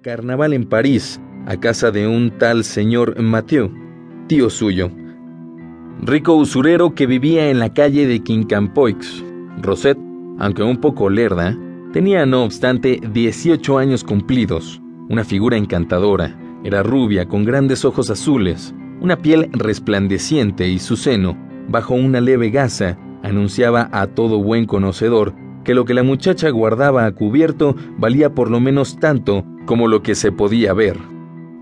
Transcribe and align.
Carnaval 0.00 0.52
en 0.52 0.64
París, 0.64 1.20
a 1.46 1.56
casa 1.58 1.90
de 1.90 2.06
un 2.06 2.30
tal 2.38 2.64
señor 2.64 3.20
Mathieu, 3.20 3.70
tío 4.26 4.48
suyo. 4.48 4.90
Rico 6.00 6.34
usurero 6.34 6.94
que 6.94 7.06
vivía 7.06 7.50
en 7.50 7.58
la 7.58 7.72
calle 7.74 8.06
de 8.06 8.20
Quincampoix. 8.20 9.24
Rosette, 9.60 9.98
aunque 10.38 10.62
un 10.62 10.78
poco 10.78 11.10
lerda, 11.10 11.56
tenía 11.92 12.24
no 12.24 12.44
obstante 12.44 13.00
18 13.12 13.78
años 13.78 14.02
cumplidos, 14.04 14.80
una 15.08 15.24
figura 15.24 15.56
encantadora, 15.56 16.38
era 16.64 16.82
rubia 16.82 17.26
con 17.26 17.44
grandes 17.44 17.84
ojos 17.84 18.08
azules, 18.08 18.74
una 19.00 19.18
piel 19.18 19.50
resplandeciente 19.52 20.68
y 20.68 20.78
su 20.78 20.96
seno, 20.96 21.36
bajo 21.68 21.94
una 21.94 22.20
leve 22.20 22.50
gasa, 22.50 22.98
anunciaba 23.22 23.88
a 23.92 24.06
todo 24.06 24.42
buen 24.42 24.64
conocedor 24.64 25.34
que 25.64 25.74
lo 25.74 25.84
que 25.84 25.94
la 25.94 26.02
muchacha 26.02 26.48
guardaba 26.50 27.04
a 27.04 27.12
cubierto 27.12 27.76
valía 27.98 28.34
por 28.34 28.50
lo 28.50 28.58
menos 28.58 28.98
tanto 28.98 29.44
como 29.66 29.88
lo 29.88 30.02
que 30.02 30.14
se 30.14 30.32
podía 30.32 30.72
ver. 30.72 30.98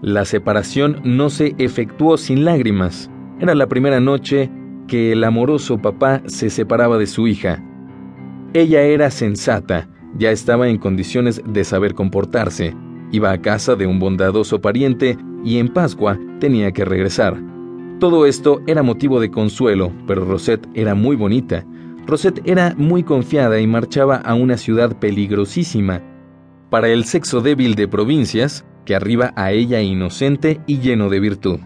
La 0.02 0.24
separación 0.24 1.00
no 1.04 1.28
se 1.30 1.54
efectuó 1.58 2.16
sin 2.16 2.44
lágrimas. 2.44 3.10
Era 3.38 3.54
la 3.54 3.66
primera 3.68 4.00
noche 4.00 4.50
que 4.88 5.12
el 5.12 5.22
amoroso 5.24 5.78
papá 5.78 6.22
se 6.26 6.50
separaba 6.50 6.98
de 6.98 7.06
su 7.06 7.28
hija. 7.28 7.62
Ella 8.54 8.82
era 8.82 9.10
sensata, 9.10 9.88
ya 10.18 10.30
estaba 10.30 10.68
en 10.68 10.78
condiciones 10.78 11.42
de 11.46 11.64
saber 11.64 11.94
comportarse, 11.94 12.74
iba 13.12 13.30
a 13.30 13.40
casa 13.40 13.76
de 13.76 13.86
un 13.86 13.98
bondadoso 13.98 14.60
pariente 14.60 15.16
y 15.44 15.58
en 15.58 15.68
Pascua 15.68 16.18
tenía 16.40 16.72
que 16.72 16.84
regresar. 16.84 17.36
Todo 18.00 18.26
esto 18.26 18.62
era 18.66 18.82
motivo 18.82 19.20
de 19.20 19.30
consuelo, 19.30 19.92
pero 20.06 20.24
Rosette 20.24 20.66
era 20.74 20.94
muy 20.94 21.16
bonita. 21.16 21.64
Rosette 22.06 22.40
era 22.44 22.74
muy 22.76 23.02
confiada 23.02 23.60
y 23.60 23.66
marchaba 23.66 24.16
a 24.16 24.34
una 24.34 24.56
ciudad 24.56 24.98
peligrosísima, 24.98 26.02
para 26.70 26.88
el 26.88 27.04
sexo 27.04 27.40
débil 27.40 27.74
de 27.74 27.88
provincias 27.88 28.64
que 28.84 28.94
arriba 28.94 29.32
a 29.36 29.52
ella 29.52 29.80
inocente 29.82 30.60
y 30.66 30.78
lleno 30.78 31.10
de 31.10 31.20
virtud. 31.20 31.60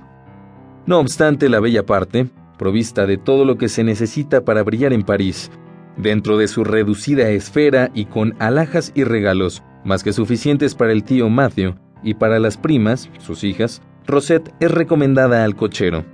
No 0.86 0.98
obstante, 0.98 1.48
la 1.48 1.60
bella 1.60 1.86
parte, 1.86 2.26
provista 2.58 3.06
de 3.06 3.16
todo 3.16 3.44
lo 3.44 3.56
que 3.56 3.68
se 3.68 3.84
necesita 3.84 4.44
para 4.44 4.62
brillar 4.62 4.92
en 4.92 5.02
París, 5.02 5.50
dentro 5.96 6.36
de 6.38 6.48
su 6.48 6.64
reducida 6.64 7.28
esfera 7.30 7.90
y 7.94 8.06
con 8.06 8.34
alhajas 8.38 8.92
y 8.94 9.04
regalos, 9.04 9.62
más 9.84 10.02
que 10.02 10.12
suficientes 10.12 10.74
para 10.74 10.92
el 10.92 11.04
tío 11.04 11.28
Matthew 11.28 11.74
y 12.02 12.14
para 12.14 12.38
las 12.38 12.56
primas, 12.56 13.10
sus 13.18 13.44
hijas, 13.44 13.82
Rosette 14.06 14.52
es 14.60 14.70
recomendada 14.70 15.44
al 15.44 15.54
cochero. 15.54 16.04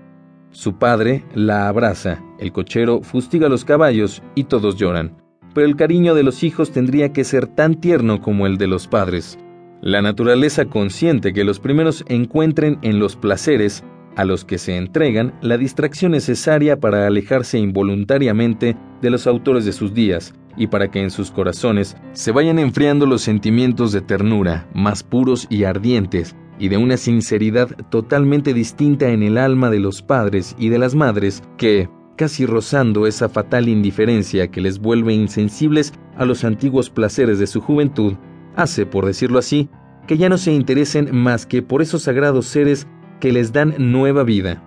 Su 0.50 0.78
padre 0.78 1.24
la 1.34 1.68
abraza, 1.68 2.22
el 2.38 2.52
cochero 2.52 3.02
fustiga 3.02 3.48
los 3.48 3.64
caballos 3.64 4.22
y 4.34 4.44
todos 4.44 4.76
lloran 4.76 5.29
pero 5.54 5.66
el 5.66 5.76
cariño 5.76 6.14
de 6.14 6.22
los 6.22 6.42
hijos 6.42 6.72
tendría 6.72 7.12
que 7.12 7.24
ser 7.24 7.46
tan 7.46 7.74
tierno 7.74 8.20
como 8.20 8.46
el 8.46 8.58
de 8.58 8.66
los 8.66 8.86
padres. 8.86 9.38
La 9.80 10.02
naturaleza 10.02 10.66
consiente 10.66 11.32
que 11.32 11.44
los 11.44 11.58
primeros 11.58 12.04
encuentren 12.08 12.78
en 12.82 12.98
los 12.98 13.16
placeres 13.16 13.82
a 14.16 14.24
los 14.24 14.44
que 14.44 14.58
se 14.58 14.76
entregan 14.76 15.32
la 15.40 15.56
distracción 15.56 16.12
necesaria 16.12 16.78
para 16.78 17.06
alejarse 17.06 17.58
involuntariamente 17.58 18.76
de 19.00 19.10
los 19.10 19.26
autores 19.26 19.64
de 19.64 19.72
sus 19.72 19.94
días 19.94 20.34
y 20.56 20.66
para 20.66 20.90
que 20.90 21.00
en 21.00 21.10
sus 21.10 21.30
corazones 21.30 21.96
se 22.12 22.32
vayan 22.32 22.58
enfriando 22.58 23.06
los 23.06 23.22
sentimientos 23.22 23.92
de 23.92 24.00
ternura, 24.00 24.68
más 24.74 25.02
puros 25.02 25.46
y 25.48 25.64
ardientes, 25.64 26.36
y 26.58 26.68
de 26.68 26.76
una 26.76 26.96
sinceridad 26.98 27.68
totalmente 27.88 28.52
distinta 28.52 29.08
en 29.08 29.22
el 29.22 29.38
alma 29.38 29.70
de 29.70 29.80
los 29.80 30.02
padres 30.02 30.54
y 30.58 30.68
de 30.68 30.78
las 30.78 30.94
madres 30.94 31.42
que, 31.56 31.88
casi 32.20 32.44
rozando 32.44 33.06
esa 33.06 33.30
fatal 33.30 33.66
indiferencia 33.66 34.48
que 34.48 34.60
les 34.60 34.78
vuelve 34.78 35.14
insensibles 35.14 35.94
a 36.18 36.26
los 36.26 36.44
antiguos 36.44 36.90
placeres 36.90 37.38
de 37.38 37.46
su 37.46 37.62
juventud, 37.62 38.12
hace, 38.56 38.84
por 38.84 39.06
decirlo 39.06 39.38
así, 39.38 39.70
que 40.06 40.18
ya 40.18 40.28
no 40.28 40.36
se 40.36 40.52
interesen 40.52 41.16
más 41.16 41.46
que 41.46 41.62
por 41.62 41.80
esos 41.80 42.02
sagrados 42.02 42.44
seres 42.44 42.86
que 43.20 43.32
les 43.32 43.54
dan 43.54 43.74
nueva 43.78 44.22
vida. 44.22 44.62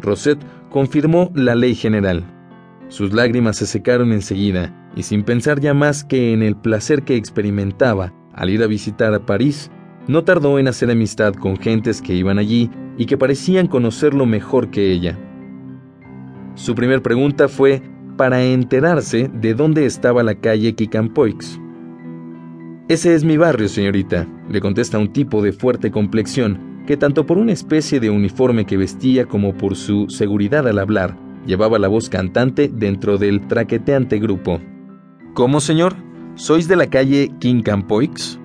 Rosette 0.00 0.42
confirmó 0.70 1.30
la 1.34 1.54
ley 1.54 1.74
general. 1.74 2.24
Sus 2.88 3.12
lágrimas 3.12 3.58
se 3.58 3.66
secaron 3.66 4.10
enseguida, 4.14 4.90
y 4.96 5.02
sin 5.02 5.24
pensar 5.24 5.60
ya 5.60 5.74
más 5.74 6.04
que 6.04 6.32
en 6.32 6.42
el 6.42 6.56
placer 6.56 7.02
que 7.02 7.16
experimentaba 7.16 8.14
al 8.32 8.48
ir 8.48 8.62
a 8.62 8.66
visitar 8.66 9.12
a 9.12 9.26
París, 9.26 9.70
no 10.06 10.24
tardó 10.24 10.58
en 10.58 10.68
hacer 10.68 10.90
amistad 10.90 11.34
con 11.34 11.58
gentes 11.58 12.00
que 12.00 12.14
iban 12.14 12.38
allí 12.38 12.70
y 12.96 13.04
que 13.04 13.18
parecían 13.18 13.66
conocerlo 13.66 14.24
mejor 14.24 14.70
que 14.70 14.90
ella. 14.90 15.18
Su 16.58 16.74
primer 16.74 17.02
pregunta 17.02 17.46
fue 17.46 17.80
para 18.16 18.42
enterarse 18.42 19.30
de 19.32 19.54
dónde 19.54 19.86
estaba 19.86 20.24
la 20.24 20.34
calle 20.34 20.74
Quicampoix. 20.74 21.60
Ese 22.88 23.14
es 23.14 23.22
mi 23.22 23.36
barrio, 23.36 23.68
señorita, 23.68 24.26
le 24.50 24.60
contesta 24.60 24.98
un 24.98 25.12
tipo 25.12 25.40
de 25.40 25.52
fuerte 25.52 25.92
complexión 25.92 26.82
que 26.84 26.96
tanto 26.96 27.26
por 27.26 27.38
una 27.38 27.52
especie 27.52 28.00
de 28.00 28.10
uniforme 28.10 28.66
que 28.66 28.76
vestía 28.76 29.26
como 29.26 29.56
por 29.56 29.76
su 29.76 30.10
seguridad 30.10 30.66
al 30.66 30.80
hablar, 30.80 31.16
llevaba 31.46 31.78
la 31.78 31.86
voz 31.86 32.08
cantante 32.08 32.68
dentro 32.74 33.18
del 33.18 33.46
traqueteante 33.46 34.18
grupo. 34.18 34.60
¿Cómo, 35.34 35.60
señor? 35.60 35.94
¿Sois 36.34 36.66
de 36.66 36.74
la 36.74 36.88
calle 36.88 37.30
Quincampoix? 37.38 38.40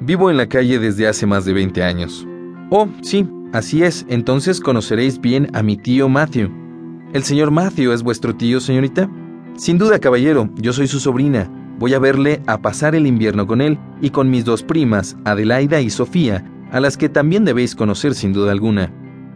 Vivo 0.00 0.30
en 0.30 0.38
la 0.38 0.48
calle 0.48 0.78
desde 0.78 1.06
hace 1.06 1.26
más 1.26 1.44
de 1.44 1.52
20 1.52 1.82
años. 1.82 2.26
Oh, 2.70 2.88
sí, 3.02 3.28
así 3.52 3.82
es, 3.82 4.06
entonces 4.08 4.60
conoceréis 4.60 5.20
bien 5.20 5.50
a 5.52 5.62
mi 5.62 5.76
tío 5.76 6.08
Matthew. 6.08 6.69
¿El 7.12 7.24
señor 7.24 7.50
Matthew 7.50 7.90
es 7.90 8.04
vuestro 8.04 8.36
tío, 8.36 8.60
señorita? 8.60 9.10
Sin 9.56 9.78
duda, 9.78 9.98
caballero, 9.98 10.48
yo 10.54 10.72
soy 10.72 10.86
su 10.86 11.00
sobrina. 11.00 11.50
Voy 11.80 11.92
a 11.94 11.98
verle 11.98 12.40
a 12.46 12.62
pasar 12.62 12.94
el 12.94 13.04
invierno 13.04 13.48
con 13.48 13.60
él 13.60 13.80
y 14.00 14.10
con 14.10 14.30
mis 14.30 14.44
dos 14.44 14.62
primas, 14.62 15.16
Adelaida 15.24 15.80
y 15.80 15.90
Sofía, 15.90 16.48
a 16.70 16.78
las 16.78 16.96
que 16.96 17.08
también 17.08 17.44
debéis 17.44 17.74
conocer 17.74 18.14
sin 18.14 18.32
duda 18.32 18.52
alguna. 18.52 18.92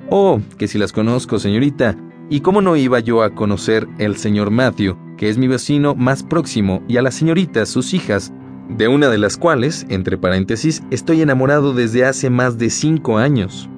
Oh, 0.09 0.41
que 0.57 0.69
si 0.69 0.79
las 0.79 0.93
conozco, 0.93 1.41
señorita. 1.41 1.97
¿Y 2.31 2.43
cómo 2.43 2.63
no 2.63 2.77
iba 2.77 3.01
yo 3.01 3.25
a 3.25 3.35
conocer 3.35 3.89
el 3.99 4.17
señor 4.19 4.53
Matthew, 4.53 4.97
que 5.17 5.29
es 5.29 5.37
mi 5.37 5.49
vecino 5.49 5.97
más 5.97 6.23
próximo, 6.23 6.81
y 6.87 6.99
a 6.99 7.03
las 7.03 7.17
señoritas, 7.17 7.69
sus 7.69 7.93
hijas, 7.93 8.33
de 8.69 8.87
una 8.87 9.09
de 9.09 9.19
las 9.19 9.37
cuales, 9.37 9.85
entre 9.89 10.17
paréntesis, 10.17 10.85
estoy 10.93 11.23
enamorado 11.23 11.73
desde 11.73 12.05
hace 12.05 12.31
más 12.31 12.57
de 12.57 12.71
cinco 12.71 13.19
años? 13.19 13.69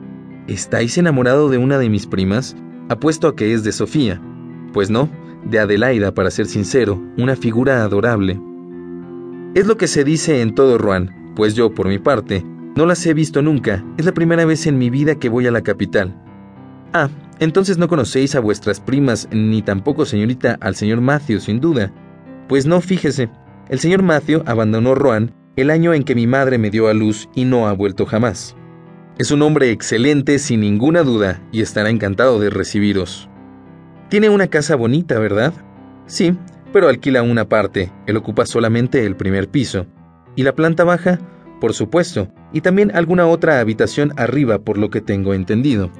¿Estáis 0.48 0.98
enamorado 0.98 1.48
de 1.48 1.56
una 1.56 1.78
de 1.78 1.88
mis 1.88 2.06
primas? 2.06 2.56
Apuesto 2.88 3.28
a 3.28 3.34
que 3.34 3.52
es 3.52 3.64
de 3.64 3.72
Sofía. 3.72 4.20
Pues 4.72 4.90
no, 4.90 5.08
de 5.44 5.58
Adelaida, 5.58 6.12
para 6.14 6.30
ser 6.30 6.46
sincero, 6.46 7.02
una 7.18 7.34
figura 7.34 7.82
adorable. 7.82 8.40
Es 9.54 9.66
lo 9.66 9.76
que 9.76 9.88
se 9.88 10.04
dice 10.04 10.40
en 10.42 10.54
todo 10.54 10.78
Rouen, 10.78 11.32
pues 11.34 11.54
yo, 11.54 11.74
por 11.74 11.88
mi 11.88 11.98
parte, 11.98 12.44
no 12.76 12.86
las 12.86 13.04
he 13.06 13.14
visto 13.14 13.42
nunca, 13.42 13.84
es 13.96 14.04
la 14.04 14.12
primera 14.12 14.44
vez 14.44 14.66
en 14.66 14.78
mi 14.78 14.90
vida 14.90 15.16
que 15.16 15.28
voy 15.28 15.46
a 15.46 15.50
la 15.50 15.62
capital. 15.62 16.14
Ah, 16.92 17.08
entonces 17.40 17.78
no 17.78 17.88
conocéis 17.88 18.34
a 18.34 18.40
vuestras 18.40 18.80
primas, 18.80 19.28
ni 19.32 19.62
tampoco, 19.62 20.04
señorita, 20.04 20.56
al 20.60 20.76
señor 20.76 21.00
Matthew, 21.00 21.40
sin 21.40 21.60
duda. 21.60 21.92
Pues 22.48 22.66
no, 22.66 22.80
fíjese, 22.80 23.30
el 23.68 23.80
señor 23.80 24.02
Matthew 24.02 24.42
abandonó 24.46 24.94
Rouen 24.94 25.32
el 25.56 25.70
año 25.70 25.94
en 25.94 26.04
que 26.04 26.14
mi 26.14 26.26
madre 26.26 26.58
me 26.58 26.70
dio 26.70 26.88
a 26.88 26.94
luz 26.94 27.28
y 27.34 27.46
no 27.46 27.66
ha 27.66 27.72
vuelto 27.72 28.06
jamás. 28.06 28.54
Es 29.18 29.30
un 29.30 29.40
hombre 29.40 29.70
excelente 29.70 30.38
sin 30.38 30.60
ninguna 30.60 31.02
duda 31.02 31.40
y 31.50 31.62
estará 31.62 31.88
encantado 31.88 32.38
de 32.38 32.50
recibiros. 32.50 33.30
Tiene 34.10 34.28
una 34.28 34.48
casa 34.48 34.76
bonita, 34.76 35.18
¿verdad? 35.18 35.54
Sí, 36.04 36.36
pero 36.70 36.88
alquila 36.88 37.22
una 37.22 37.48
parte, 37.48 37.90
él 38.06 38.18
ocupa 38.18 38.44
solamente 38.44 39.06
el 39.06 39.16
primer 39.16 39.48
piso. 39.48 39.86
¿Y 40.34 40.42
la 40.42 40.54
planta 40.54 40.84
baja? 40.84 41.18
Por 41.62 41.72
supuesto, 41.72 42.28
y 42.52 42.60
también 42.60 42.94
alguna 42.94 43.26
otra 43.26 43.58
habitación 43.58 44.12
arriba 44.18 44.58
por 44.58 44.76
lo 44.76 44.90
que 44.90 45.00
tengo 45.00 45.32
entendido. 45.32 45.90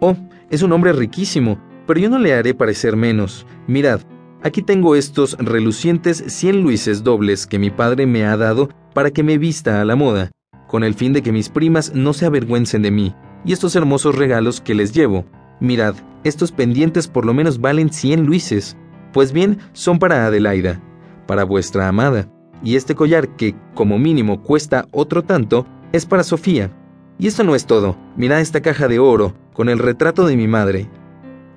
Oh, 0.00 0.16
es 0.50 0.62
un 0.62 0.72
hombre 0.72 0.92
riquísimo, 0.92 1.62
pero 1.86 2.00
yo 2.00 2.10
no 2.10 2.18
le 2.18 2.34
haré 2.34 2.52
parecer 2.52 2.96
menos. 2.96 3.46
Mirad, 3.68 4.00
aquí 4.42 4.60
tengo 4.60 4.96
estos 4.96 5.36
relucientes 5.38 6.24
cien 6.26 6.64
luises 6.64 7.04
dobles 7.04 7.46
que 7.46 7.60
mi 7.60 7.70
padre 7.70 8.06
me 8.06 8.24
ha 8.24 8.36
dado 8.36 8.70
para 8.92 9.12
que 9.12 9.22
me 9.22 9.38
vista 9.38 9.80
a 9.80 9.84
la 9.84 9.94
moda 9.94 10.32
con 10.70 10.84
el 10.84 10.94
fin 10.94 11.12
de 11.12 11.20
que 11.20 11.32
mis 11.32 11.48
primas 11.48 11.92
no 11.96 12.12
se 12.12 12.26
avergüencen 12.26 12.82
de 12.82 12.92
mí, 12.92 13.12
y 13.44 13.52
estos 13.52 13.74
hermosos 13.74 14.14
regalos 14.14 14.60
que 14.60 14.76
les 14.76 14.92
llevo. 14.92 15.24
Mirad, 15.58 15.96
estos 16.22 16.52
pendientes 16.52 17.08
por 17.08 17.26
lo 17.26 17.34
menos 17.34 17.60
valen 17.60 17.92
cien 17.92 18.24
luises. 18.24 18.76
Pues 19.12 19.32
bien, 19.32 19.58
son 19.72 19.98
para 19.98 20.26
Adelaida, 20.26 20.80
para 21.26 21.42
vuestra 21.42 21.88
amada, 21.88 22.30
y 22.62 22.76
este 22.76 22.94
collar 22.94 23.34
que, 23.34 23.56
como 23.74 23.98
mínimo, 23.98 24.44
cuesta 24.44 24.86
otro 24.92 25.24
tanto, 25.24 25.66
es 25.90 26.06
para 26.06 26.22
Sofía. 26.22 26.70
Y 27.18 27.26
esto 27.26 27.42
no 27.42 27.56
es 27.56 27.66
todo, 27.66 27.96
mirad 28.16 28.40
esta 28.40 28.60
caja 28.60 28.86
de 28.86 29.00
oro, 29.00 29.34
con 29.52 29.68
el 29.68 29.80
retrato 29.80 30.24
de 30.24 30.36
mi 30.36 30.46
madre. 30.46 30.88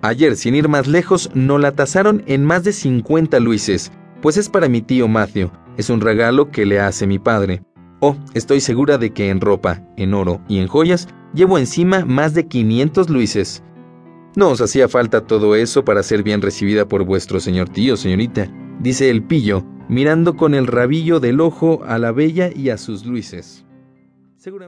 Ayer, 0.02 0.36
sin 0.36 0.56
ir 0.56 0.70
más 0.70 0.88
lejos, 0.88 1.30
no 1.36 1.60
la 1.60 1.74
tasaron 1.74 2.24
en 2.26 2.44
más 2.44 2.64
de 2.64 2.74
50 2.74 3.40
luises, 3.40 3.92
pues 4.24 4.38
es 4.38 4.50
para 4.50 4.70
mi 4.70 4.82
tío 4.82 5.08
Matthew, 5.08 5.52
es 5.78 5.92
un 5.92 6.02
regalo 6.02 6.50
que 6.50 6.66
le 6.66 6.80
hace 6.80 7.06
mi 7.06 7.20
padre. 7.20 7.62
Oh, 8.06 8.18
estoy 8.34 8.60
segura 8.60 8.98
de 8.98 9.14
que 9.14 9.30
en 9.30 9.40
ropa, 9.40 9.82
en 9.96 10.14
oro 10.14 10.42
y 10.50 10.58
en 10.58 10.68
joyas 10.68 11.08
llevo 11.34 11.58
encima 11.58 12.04
más 12.04 12.34
de 12.34 12.50
500 12.50 13.10
luises. 13.10 13.64
No 14.36 14.50
os 14.50 14.60
hacía 14.60 14.90
falta 14.90 15.26
todo 15.26 15.56
eso 15.56 15.86
para 15.86 16.04
ser 16.04 16.22
bien 16.22 16.42
recibida 16.42 16.86
por 16.86 17.06
vuestro 17.06 17.40
señor 17.40 17.70
tío, 17.70 17.96
señorita, 17.96 18.52
dice 18.82 19.10
el 19.10 19.24
pillo, 19.24 19.64
mirando 19.88 20.36
con 20.36 20.54
el 20.54 20.68
rabillo 20.68 21.22
del 21.22 21.40
ojo 21.40 21.82
a 21.86 21.98
la 21.98 22.12
bella 22.12 22.50
y 22.54 22.72
a 22.72 22.78
sus 22.78 23.06
luises. 23.06 23.66